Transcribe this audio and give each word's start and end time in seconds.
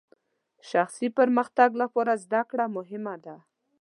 شخصي 0.71 1.07
پرمختګ 1.17 1.69
لپاره 1.81 2.13
زدهکړه 2.23 2.65
مهمه 2.77 3.15
ده. 3.25 3.35